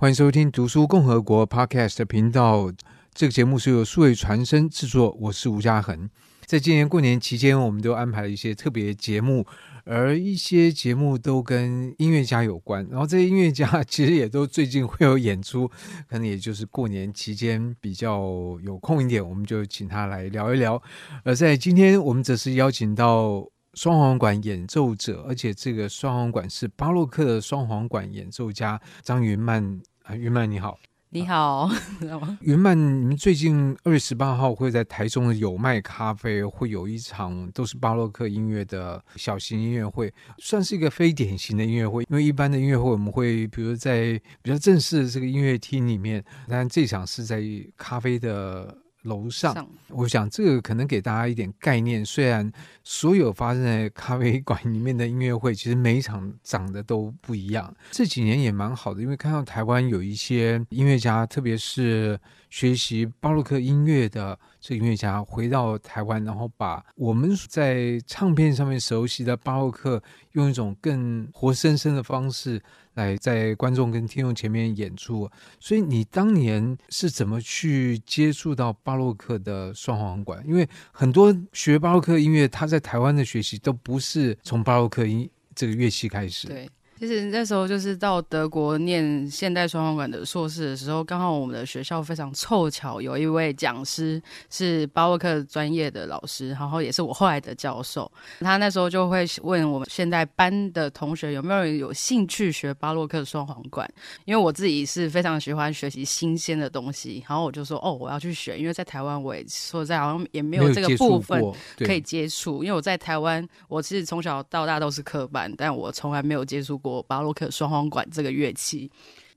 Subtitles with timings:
[0.00, 2.72] 欢迎收听读书共和国 Podcast 频道。
[3.12, 6.08] 这个节目是由数位传声制作，我是吴家恒。
[6.46, 9.44] 在今年过年期间，我们都安排了一些特别节目，
[9.84, 12.86] 而一些节目都跟音乐家有关。
[12.88, 15.66] 然后这些音乐家其实也都最近会有演出，
[16.08, 18.22] 可能也就是过年期间比较
[18.62, 20.80] 有空一点，我们就请他来聊一聊。
[21.24, 23.44] 而在今天，我们则是邀请到
[23.78, 29.80] 双簧管演奏者，而且这个双簧管是巴洛克的双簧管演奏家张云曼。
[30.02, 30.76] 啊，云曼你好，
[31.10, 31.70] 你好，
[32.42, 47.40] 云曼，你们最近二月十八号会在台中的有麦咖啡会有一场都是巴洛克音乐的小型音乐会，算是一个非典型的音乐会，因为一般的音乐会我们会比如在比较正式的这个音乐厅里面，但这场是在
[47.76, 48.76] 咖啡的。
[49.02, 52.04] 楼上，上我想这个可能给大家一点概念。
[52.04, 52.50] 虽然
[52.82, 57.74] 所有发生在咖啡馆里面的音乐会，其实每一场长得都不一样。
[57.90, 62.18] 这几年也蛮好的，因为看到台湾有一些音乐家，特别是
[62.50, 64.38] 学习巴洛克音乐的
[64.68, 70.02] 这音乐家，回到台湾，然后把我们在唱片上面熟悉的巴洛克，
[70.32, 72.62] 用一种更活生生的方式。
[72.92, 80.46] 来在观众跟听众前面演出，所以你当年是怎么去接触到巴洛克的双簧管？
[80.46, 86.46] 因为很多学巴洛克音乐，他在台湾的学习都不是从巴洛克音这个乐器开始。
[86.48, 86.68] 对。
[86.98, 98.10] 其实那时候就是到德国念现代双簧管的硕士的时候，刚好我们的学校非常凑巧，有一位讲师是巴洛克专业的老师，然后也是我后来的教授。
[98.40, 103.88] 他那时候就会问我们现代班的同学有没有人有兴趣学巴洛克双簧管，
[104.24, 111.40] 因为我自己是非常喜欢学习新鲜的东西，然后我就说哦，我要去学，因为在台湾我也说在好像也没有这个部分
[111.78, 116.87] 可以接触，因为我在台湾我其实从小到大都是科班，但我从来没有接触过。
[116.88, 118.90] 我巴洛克双簧管这个乐器，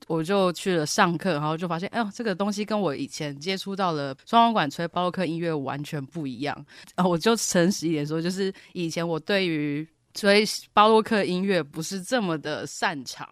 [0.06, 6.66] 我就去了上课，然后就发现，哎呦，这个东西跟我以前接触到的双簧管吹巴洛克音乐完全不一样。
[6.94, 13.28] 啊，我就诚实一点说，就是以前我对于吹巴洛克音乐不是这么的擅长。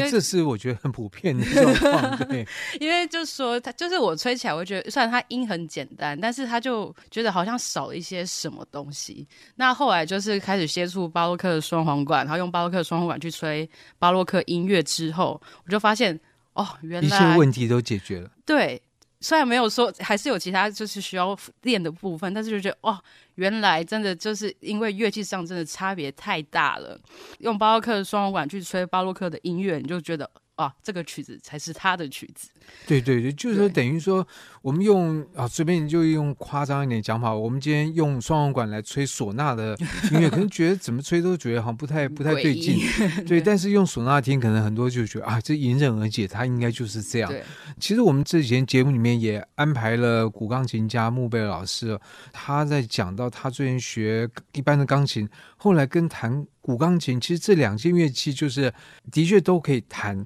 [0.00, 2.46] 不，这是我觉得很普遍的状况，对。
[2.80, 9.26] 因为就说他，就是我吹起来，我觉得虽然他音很简单，但是他就觉得好像少了一些什么东西。
[9.54, 16.18] 那后来就是开始接触巴洛克的双簧管，然后用巴洛克双簧管去吹巴洛克音乐之后，我就发现
[16.54, 18.30] 哦，原来一切问题都解决了。
[18.44, 18.80] 对。
[19.22, 23.02] 虽然没有说，还是有其他就是需要练的部分，但是就觉得哇，
[23.36, 27.00] 原来真的就是因为乐器上真的差别太大了。
[27.38, 30.28] 用巴洛克的双簧管去吹巴洛克的音乐，你就觉得。
[30.62, 32.48] 啊，这个曲子才是他的曲子。
[32.86, 34.26] 对对对，就是说等于说，
[34.62, 39.76] 我们用啊，随便就用夸张一点讲法，我们今天用双簧管来吹唢呐的
[40.12, 42.78] 音乐，可能觉得怎么吹都觉得好像不太 不太对劲。
[43.26, 47.32] 对， 但是用唢呐听，可能很多就觉得啊，这迎刃而解，它应该就是这样。
[47.80, 51.98] 其实我们这几天节目里面也安排了古钢琴家穆贝尔老师，
[52.32, 58.72] 他在讲到他最近学一般的钢琴，后来跟弹古钢琴，其实这两件乐器就是
[59.10, 60.24] 的确都可以弹。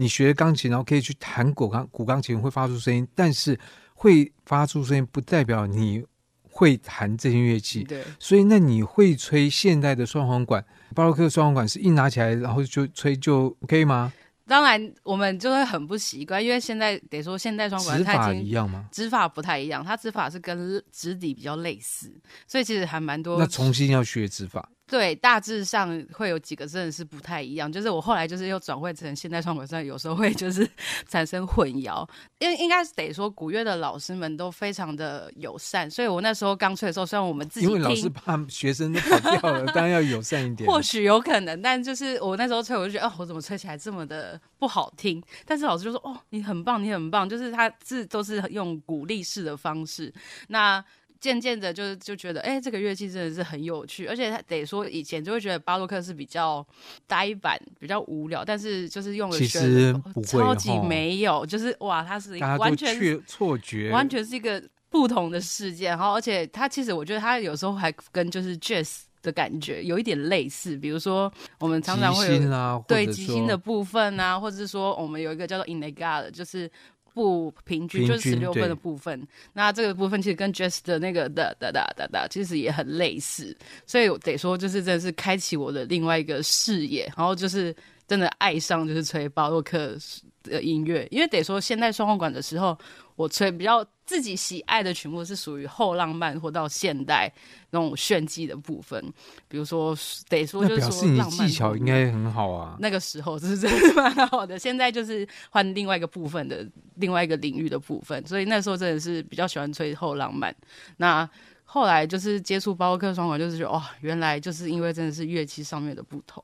[0.00, 3.58] 你学钢琴，然后可以去弹古钢古钢琴，会发出声音，但是
[3.94, 6.04] 会发出声音不代表你
[6.42, 7.82] 会弹这些乐器。
[7.82, 10.64] 对，所以那你会吹现代的双簧管，
[10.94, 14.12] 巴洛克双簧管是一拿起来然后就吹就 OK 吗？
[14.46, 18.88] 当然，我们就会很不习惯，因为现在得说现代双簧管指法一样吗？
[18.92, 22.10] 指法不太一样，它指法是跟指底比较类似，
[22.46, 23.38] 所以其实还蛮多。
[23.38, 24.70] 那重新要学指法。
[24.88, 27.70] 对，大致上会有几个真的是不太一样。
[27.70, 30.68] 就是我后来就是又转换成现代双簧管，有时候会就是
[31.06, 32.08] 产生混淆。
[32.38, 40.66] 因为应该是得说古乐的老师们都非常的友善，所以我那时候刚吹的时候，虽然我们自己因为老师怕学生都跑掉了，当然要友善一点。
[40.70, 45.22] 或许有可能，但就是我那时候吹，我就觉得哦，我怎么吹起来这么的不好听？
[45.44, 50.12] 但是老师就说哦，你很棒，你很棒，就是他字都是用鼓励式的方式。
[50.48, 50.82] 那
[51.20, 56.64] 渐渐的，就就觉得，哎、欸，这个乐器真的是很有趣，而且他得说，以前就会觉得巴洛克是比较
[57.06, 65.88] 呆板、比较无聊，但是就是用了，其实不会，超级没有，就是哇，它是完全错觉，完全是一个不同的世界。
[65.88, 76.70] 然后，而且它其实我觉得它有时候还跟就是 jazz 的感觉有一点类似，比如说我们常常会有、啊、对即兴的部分啊，或者是说我们有一个叫做 inégale 就是。
[77.18, 87.74] 不平均，就是十六分的部分，那这个部分其实跟 Jazz 的那个哒哒哒哒哒其实也很类似，所以我得说就是真的是开启我的另外一个视野，然后就是
[88.06, 89.96] 真的爱上就是吹巴洛克
[90.44, 92.78] 的音乐，因为得说现代双簧管的时候，
[93.18, 97.30] 我吹比较自己喜爱的曲目是属于后浪漫或到现代
[97.70, 99.04] 那种炫技的部分，
[99.48, 99.92] 比如说
[100.28, 102.76] 得说就是说技巧应该很好啊。
[102.78, 110.54] 那个时候是真的蛮好的，现在就是换另外一个部分的另外一个领域的部分，所以那时候真的是比较喜欢吹后浪漫。
[110.98, 111.28] 那
[111.64, 116.40] 后来就是接触巴洛克双簧，就是觉得哇，原来就是因为真的是乐器上面的不同。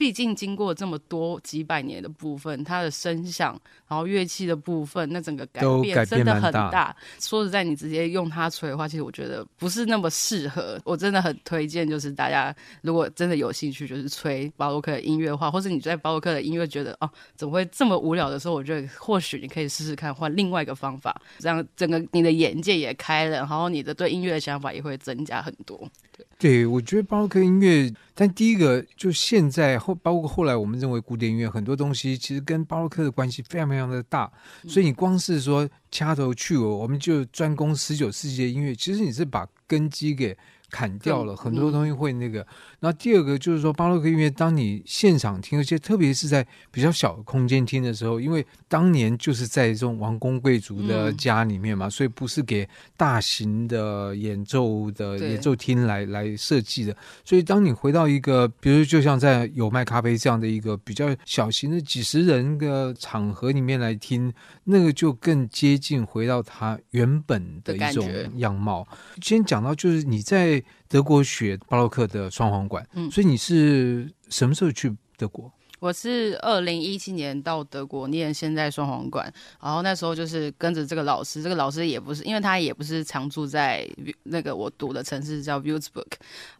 [0.00, 3.52] 毕竟经过这么多几百年的部分，它的声响，
[3.86, 6.70] 然后乐器的部分，那整个改变真的很大。
[6.70, 10.80] 大说实在，你直接用它吹的话，其实我觉得不是那么适合。
[10.86, 25.78] 我真的很推荐，就是大家如果真的有兴趣，就是吹巴洛克的音乐的话，或是你在巴洛克的音乐觉得哦，怎么会这么无聊的时候，我觉得或许你可以试试看换另外一个方法，这样整个你的眼界也开了，然后你的对音乐的想法也会增加很多。
[26.16, 26.26] 对，
[26.66, 34.30] 我觉得巴洛克音乐，但第一个就现在后，包括后来我们认为古典音乐很多东西，其实跟巴洛克的关系非常非常的大。
[34.66, 40.36] 所以你光是说掐头去尾，我们就专攻十九世纪的音乐，其实你是把根基给。
[40.72, 42.46] 砍掉了很多东西会那个，然
[42.82, 52.66] 后第二个就是说巴洛克音乐，当你现场听，而且特别是在比较小的空间听的时候，因为当年就是在这种王公贵族的家里面嘛，所以不是给
[52.96, 64.32] 大型的演奏的演奏厅来来设计的，所以当你回到一个，比如就像在有卖咖啡这样的一个比较小型的几十人的场合里面来听，
[64.64, 68.88] 那个就更接近回到它原本的一种样貌。
[69.20, 70.64] 先讲到就是你在。
[70.90, 75.48] 德国学巴洛克的双簧管，嗯，所以你是什么时候去德国？
[75.78, 79.32] 我是二零一七年到德国念现在双簧管，
[79.62, 83.88] 然后那时候就是跟着这个老师，这个老师也不是，因为他也不是常住在
[84.24, 86.10] 那个我读的城市叫 Würzburg，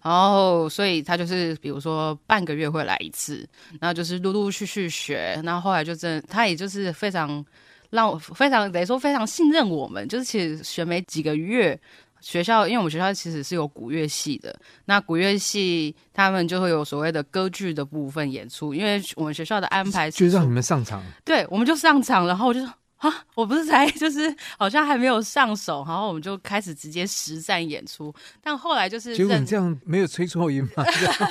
[0.00, 3.44] 然后所以他就是比如说半个月会来一次，
[3.80, 7.44] 然后就是陆陆续续学，然后后来就真他也就是非常
[7.90, 11.76] 让我非常等于说非常信任我们，就是其实学没几个月。
[12.20, 30.84] 学校，因为我们学校其实是有古乐系的，那古乐系他们就会有所谓的歌剧的部分演出，因为我们学校的安排是就让你们上场，对，我们就上场，然后我就说啊，我不是才 就是好像还没有上手，然后我们就开始直接实战演出，但后来就是结果你这样没有吹错音吗？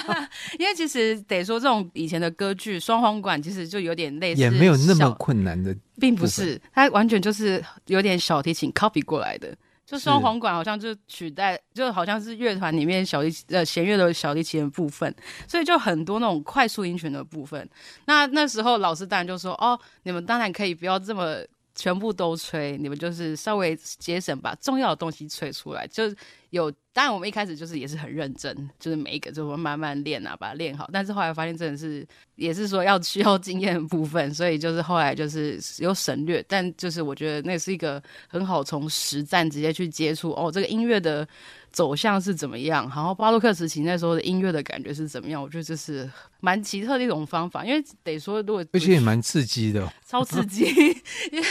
[0.57, 9.55] 因为其实得说这种以前的歌剧双簧管其实就有点类似，也没有那么困难的，并不是，它完全就是有点小提琴 copy 过来的。
[9.89, 15.13] 就双簧管好像就取代，就好像是乐团里面小提呃弦乐的小提琴的部分，
[15.47, 17.67] 所以就很多那种快速音群的部分。
[18.05, 21.37] 那那时候老师当然就说：“哦，你们当然可以不要这么
[21.79, 26.13] 全部都吹，你们就是稍微节省，把重要的东西吹出来。”就
[26.49, 30.89] 有，当然我们一开始就是也是很认真，就是每一个就会慢慢练啊，把它练好。
[30.91, 32.05] 但是后来发现真的是
[32.35, 36.43] 也是说要需要经验的部分，所以就是后来就是有省略。
[36.49, 41.25] 但就是我觉得那是一个很好从实战直接去接触哦，这个音乐的。
[41.71, 42.83] 走向是怎么样？
[42.89, 45.41] 然后巴洛克时期那时候的音乐的感觉是怎么样？
[45.41, 50.65] 我觉得这是蛮奇特的一种方法，因为得说，如果而且也蛮刺激的，超刺激。
[51.31, 51.45] 因为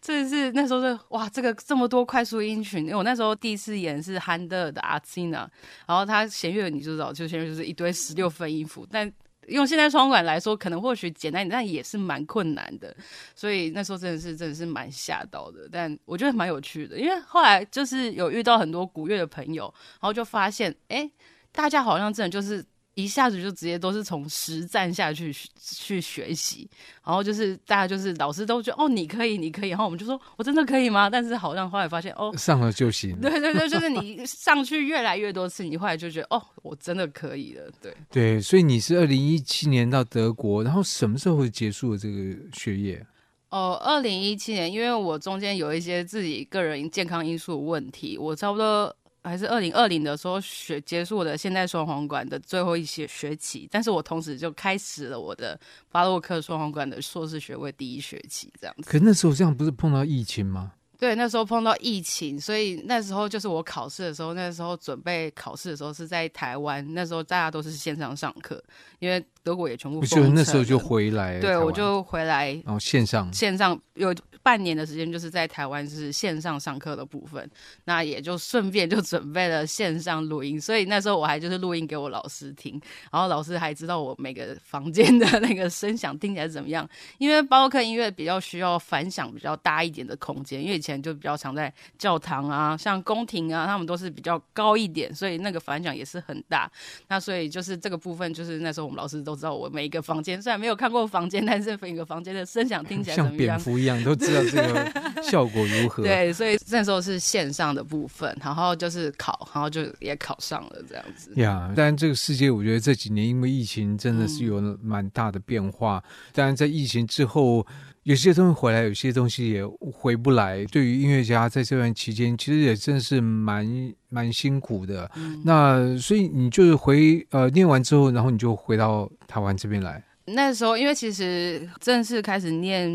[0.00, 5.48] 这是那时候是哇，这个这么多快速音群，因为我那时候第一次演是韩德尔的阿基娜，
[5.86, 9.12] 然后他弦乐你就知道，就弦乐就是一堆十六分音符，但。
[9.48, 12.94] 用现在双管来说，可能或许简单一点，但也是蛮困难的。
[13.34, 21.10] 所以那时候真的是真的是蛮吓到的，但我觉得蛮有趣的，因为后来就是有遇到很多古乐的朋友，然后就发现，哎，
[21.52, 22.64] 大家好像真的就是。
[22.98, 26.68] 一下子就直接都是从实战下去去学习，
[27.04, 31.08] 然后就是大家就是老师都觉得哦，你可以，你可以，然后我们就说我真的可以吗？
[31.08, 33.16] 但是好像后来发现哦，上了就行。
[33.20, 37.70] 对对对，就是你上去越来越多次，你后来就觉得哦，我真的可以了。
[37.80, 43.06] 对对，所以你是二零一七年到德国，然后什么时候会结束这个学业？
[43.50, 48.92] 哦，二零一七年，因为我中间有一些自己个人健康因素的问题，我差不多。
[49.28, 55.58] 还是二零二零的时候学结束我的现代双簧管的最后一些学期，但是我同时就开始了我的
[55.90, 58.82] 巴洛克双簧管的硕士学位第一学期，这样子。
[58.90, 60.72] 可那时候这样不是碰到疫情吗？
[60.98, 68.60] 对，那时候碰到疫情，所以那时候就是我考试的时候，那时候准备考试的时候是在台湾，那时候大家都是线上上课，
[68.98, 70.04] 因为德国也全部。
[70.04, 74.12] 就那时候就回来，对，我就回来，然后线上线上有。
[74.48, 77.46] 半年的时间，就是在台湾是线上上课的部分，
[77.84, 82.80] 那也就顺便就准备了线上录音，所以那时候我还就是录音给我老师听，
[83.12, 86.88] 然后老师还知道我每个房间的那个声响听起来怎么样，
[87.18, 96.72] 因为巴洛克音乐比较需要反响比较大一点的空间，因为以前就比较常在教堂啊、像宫廷啊，他们都是比较高一点，所以那个反响也是很大。
[97.08, 106.02] 那所以就是这个部分，就是那时候我们老师都知道我每一个房间，虽然没有看过房间，但是每个房间的声响听起来怎么样，像蝙蝠一样，都知道这个效果如何。
[106.02, 111.32] 对，所以那时候是线上的部分，然后就是考，然后就也考上了这样子。
[111.36, 116.02] 呀，当然这个世界，我觉得这几年因为疫情真的是有蛮大的变化。
[116.32, 117.66] 当然在疫情之后，
[118.04, 120.64] 有些东西回来，有些东西也回不来。
[120.66, 123.66] 对于音乐家在这段期间，其实也真的是蛮
[124.08, 125.10] 蛮辛苦的。
[125.16, 130.02] 嗯、那所以你就是回呃念完之后，然后你就回到台湾这边来。
[130.34, 132.90] 那时候，因为其实正式开始念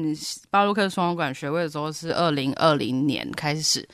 [0.50, 3.88] 巴洛克双簧管学位的时候是二零二零年开始，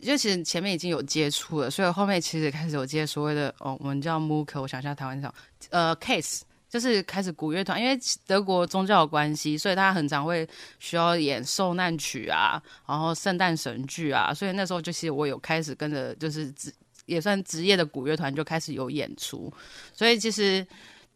[0.00, 5.34] 就其实前面已经有接触了，所以后面其实开始有接所谓的哦，我们叫 MUCA，我想一下台湾叫
[5.70, 10.48] 呃 Case，就是开始鼓乐团，因为德国宗教的关系，所以他很常会
[10.78, 16.72] 需要演受难曲啊，然后圣诞神剧啊，所以那时候就其实我有开始跟着就是职
[17.06, 19.52] 也算职业的鼓乐团就开始有演出，
[19.92, 20.66] 所以其实。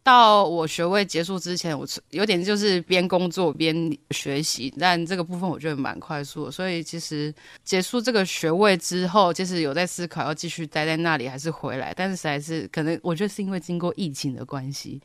[0.09, 3.77] 到我学位结束之前，我有点就是边工作边
[4.13, 6.51] 学习，但这个部分我觉得蛮快速。
[6.51, 14.99] 所以其实结束这个学位之后，其实有在思考要继续待在那里还是回来，但是实在是可能我觉得是因为经过疫情的关系。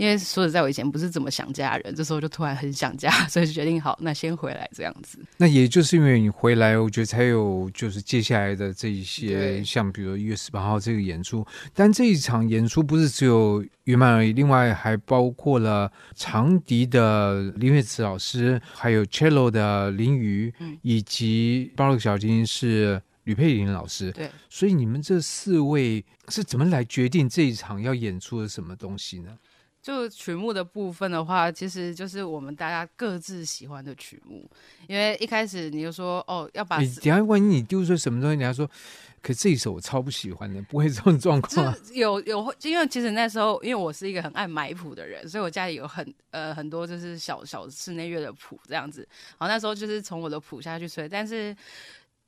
[0.00, 5.18] 因为说实在，我以前不是怎么想家人，这时候就突然很想家， 所以就决定好，那先回来这样子。
[5.36, 11.46] 那也就是因为你回来，我觉得才有就是接下来的这一些，像比如一月十八号这个演出。
[11.74, 24.10] 但这一场演出不是只有云曼而已，另外还包括了长笛的林月慈老师，还有 cello 的林瑜，嗯、以及巴洛克小提琴是吕佩玲老师。
[24.12, 29.36] 对，所以你们这四位是怎么来决定这一场要演出的什么东西呢？
[29.82, 34.48] 就曲目的部分的话，其实就是我们大家各自喜欢的曲目。
[34.86, 38.68] 因为一开始你就说哦，要把，你等下万一你丢出什么东西，你要说，
[39.22, 41.76] 可这一首我超不喜欢的，不会这种状况啊。
[41.92, 49.00] 有有，因为其实那时候，因为我是一个很爱买谱的人，所以我家里有很呃很多就是小小室内乐的谱这样子。
[49.38, 51.56] 然后那时候就是从我的谱下去吹，但是。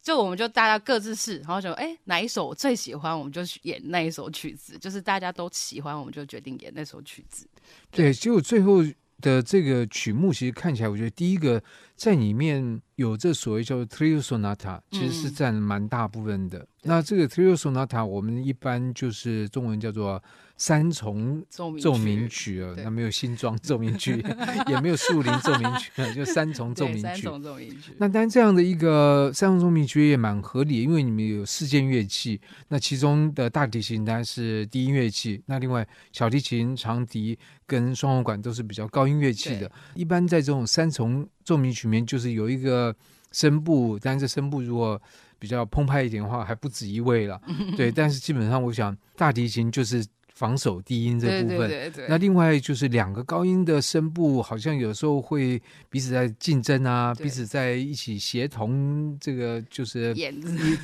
[0.02, 4.76] 就我们就大家各自试，然后就哎哪一首我最喜欢，我们就演那一首曲子。
[4.76, 7.46] 就是大家都喜欢，我们就决定演那首曲子。
[7.90, 8.82] 对，对，结果最后
[9.20, 11.62] 的这个曲目，其实看起来，我觉得第一个
[11.94, 16.58] 在里面有这所谓叫做 Trio Sonata，其实是占蛮大部分的。
[16.58, 20.22] 嗯、那这个 Trio Sonata，我们一般就是中文叫做。
[20.54, 24.24] 三重奏鸣曲啊，那没有新装奏鸣曲，
[24.68, 27.02] 也没有树林奏鸣曲，就三重奏鸣曲。
[27.02, 27.92] 三重奏鸣曲。
[27.98, 37.36] 那当然这样的一个三重奏鸣曲也蛮合理，因为你们有四件乐器，那其中的大提琴当然是低音乐器，那另外小提琴、长笛
[37.66, 39.68] 跟双簧管都是比较高音乐器的。
[39.96, 42.94] 一般在这种三重奏鸣曲里面，就是有一个
[43.32, 45.00] 声部，但是声部如果
[45.38, 47.40] 比较澎湃一点的话，还不止一位了。
[47.76, 50.04] 对，但是基本上我想大提琴就是。
[50.34, 55.60] 防守低音这部分，对对对对，那另外就是两个高音的声部，好像有时候会
[55.90, 60.12] 彼此在竞争啊，彼此在一起协同，这个就是，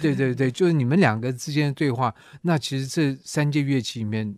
[0.01, 2.15] 对对对，就是你们两个之间的对话。
[2.43, 4.37] 那其实这三件乐器里面。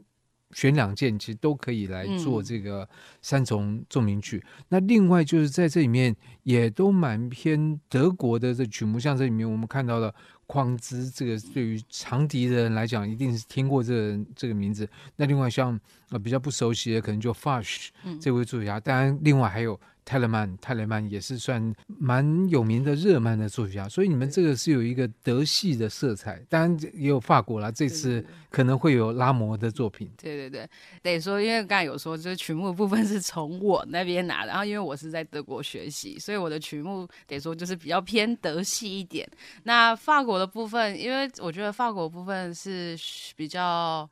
[0.52, 2.88] 选两件其实都可以来做这个
[3.22, 4.42] 三重奏鸣曲。
[4.44, 10.14] 嗯、那另外就是在这里面也都蛮偏德国的这曲目，像这里面我们看到了
[10.46, 14.88] 匡兹，这个对于长笛的人来讲一定是听过这个这个名字。
[15.16, 15.78] 那另外像
[16.10, 17.88] 呃比较不熟悉的，可能就 Fasch
[18.20, 18.78] 这位作曲家。
[18.78, 19.78] 嗯、当然，另外还有。
[20.10, 27.70] 泰勒曼，泰勒曼也是算蛮有名的热曼的作曲家，所以你们这个是有一个德系的色彩，当然也有法国啦。
[27.70, 30.10] 这次可能会有拉摩的作品。
[30.20, 30.68] 对对对，
[31.00, 39.24] 得说，因为刚才有说，就是曲目的部分是从我那边拿的，然后因为我是在德国学习，所以我的曲目得说就是比较偏德系一点。
[39.62, 42.98] 那法国的部分，因为我觉得法国部分是
[43.36, 44.10] 比较。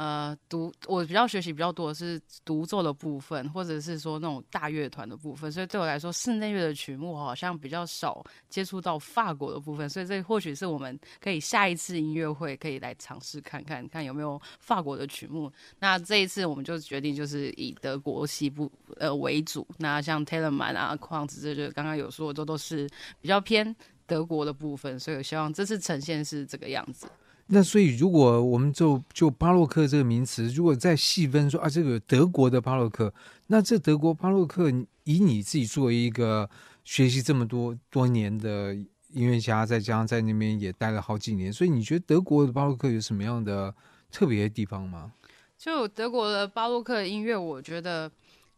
[0.00, 15.52] 呃，独我比较学习比较多的是独奏的部分，或者是说那种大乐团的部分，所以对我来说，室内乐的曲目好像比较少接触到法国的部分，所以这或许是我们可以下一次音乐会可以来尝试看看，看有没有法国的曲目。
[15.80, 22.88] 那这一次我们就决定就是以德国西部呃为主，那像 Telemann 啊、况子这就刚刚有说的都都是
[23.20, 23.76] 比较偏
[24.06, 27.06] 德国的部分，所以我希望这次呈现是这个样子。
[27.52, 33.12] 那所以，如果我们就就巴洛克这个名词，如果再细分说啊，这个德国的巴洛克，
[33.48, 34.70] 那这德国巴洛克，
[35.02, 36.48] 以你自己作为一个
[36.84, 38.72] 学习这么多多年的
[39.12, 43.74] 音乐家，再加上在那边也待了好几年，所以你觉得德国的巴洛克有什么样的
[44.12, 45.10] 特别的地方吗？
[45.58, 48.08] 就德国的巴洛克的音乐，我觉得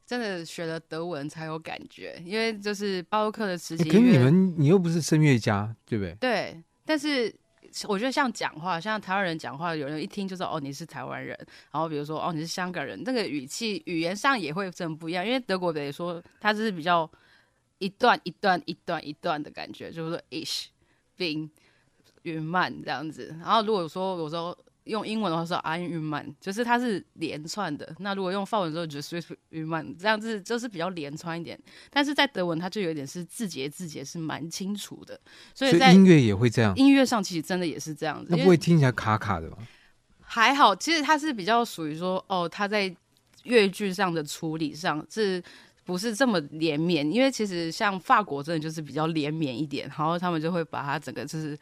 [0.07, 3.85] 真的学了德文才有感觉，因为就是巴洛克的时期。
[3.85, 6.15] 可是你们，你又不是声乐家，对不对？
[6.21, 7.35] 对，但是。
[7.89, 11.37] 我觉得像讲话，像台湾人讲话，有人一听就知道哦，你是台湾人。
[11.71, 15.27] 然后比如说哦，你是香港人，那个语气、语言上也会真不一样。
[15.27, 17.11] 因为德国得说，它是比较
[17.79, 20.67] 一段一段、一段一段的感觉，就是说 ish,
[21.17, 21.49] bin
[22.23, 23.37] 云慢这样子。
[23.41, 24.57] 然后如果说有时候。
[24.85, 27.95] 用英文的话说 I'm human，就是它是连串的。
[28.01, 31.59] 那如果用法文的时候，就 Swiss human，这样子就是比较连串一点。
[31.89, 35.19] 但是在德文，它就有点是字节字节是蛮清楚的。
[35.55, 38.27] 所以在音乐也会这样，音乐上其实真的也是这样子。
[38.31, 39.59] 那不会听起来卡卡的吧？
[40.21, 42.93] 还好，其实它是比较属于说，哦，它在
[43.45, 45.41] 乐句上的处理上是
[45.85, 47.09] 不是这么连绵？
[47.09, 51.57] 因为其实像法国真的就是比较连绵一点，然后他们就会把它整个就是。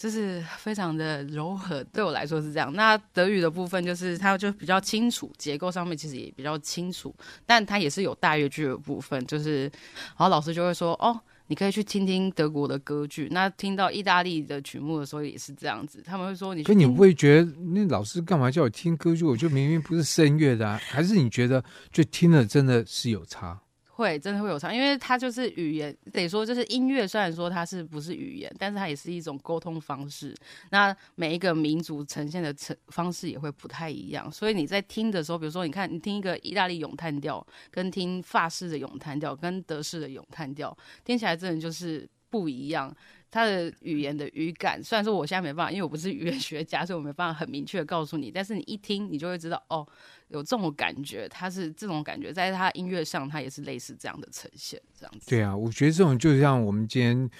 [0.00, 2.72] 就是非常的柔和，对我来说是这样。
[2.72, 7.14] 那德语的部分就是它就比较清楚，结构上面其实也比较清楚，
[7.44, 9.22] 但它也是有大乐句的部分。
[9.26, 19.22] 就是，然后老师就会说：“哦，你可以去听听德国的歌剧。”那听到意大利的曲目的时候也是这样子，他们会说你：“可你不会觉得那老师干嘛叫我听歌剧？
[19.22, 20.80] 我就明明不是声乐的啊？
[20.82, 23.60] 还是你觉得就听了真的是有差？”
[24.00, 27.06] 会真的会有差，因为它就是语言，得说就是音乐。
[27.06, 30.34] 虽然说它是不是语言，但是它也是一种沟通方式。
[30.70, 42.94] 那每一个民族呈现的成方式也会不太一样，所以你在听的时候，比如说你看你听一个意大利咏叹调，跟听法式的咏叹调，跟德式的咏叹调，听起来真的就是不一样。
[43.30, 48.30] 他的语言的语感，虽然说我现在没办法，因为我不是语言学家，所以我没办法很明确的告诉你。
[48.30, 49.86] 但是你一听，你就会知道哦。
[50.28, 55.28] 有这种感觉，他是这种感觉，在他音乐上，他也是类似这样的呈现，这样子。
[55.28, 57.30] 对啊，我觉得这种就像我们今天，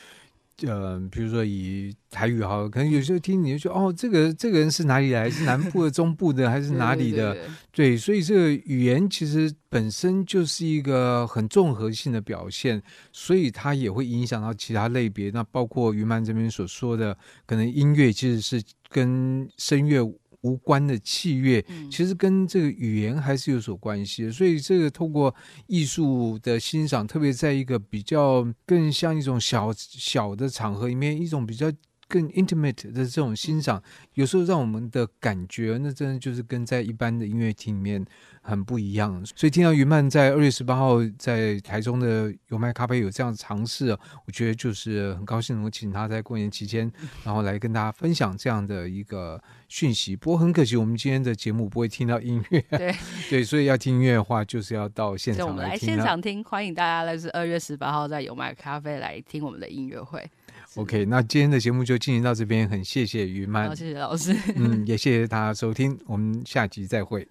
[0.66, 5.30] 呃，比如说以台语好，可能有时候听你就说，哦，这个这个人是哪里来？
[5.30, 7.32] 是南部的、中部的，还是哪里的？
[7.32, 15.30] 对，对，对，对，对，所以这个语言其实本身就是一个很综合性的表现，所以它也会影响到其他类别。
[15.30, 20.02] 那包括于曼这边所说的，可能音乐其实是跟声乐。
[20.42, 24.32] 无关的器乐，其实跟这个语言还是有所关系的。
[24.32, 25.34] 所以，这个透过
[25.66, 31.72] 艺术的欣赏，特别在一个比较更像一种小小的场合里面，一种比较。
[32.10, 33.80] 更 intimate 的这种欣赏，
[34.14, 38.04] 有时候让我们的感觉，那真的就是跟在一般的音乐厅里面
[38.42, 39.24] 很不一样。
[39.36, 46.90] 所以听到于曼在二月十八号在台中的有麦咖啡有这样的尝试，我觉得就是很高兴能够请他在过年期间，
[47.22, 50.16] 然后来跟大家分享这样的一个讯息。
[50.16, 52.92] 不过很可惜，我们今天的节目不会听到音乐，对
[53.30, 55.88] 对，所以要听音乐的话，就是要到现场来听。
[55.90, 60.28] 来现场听，欢迎大家来自二月十八号在有麦咖啡来听我们的音乐会。
[60.76, 67.26] OK，那今天的节目就进行到这边，很谢谢于曼，谢谢老师，嗯，也谢谢大家收听，我们下集再会。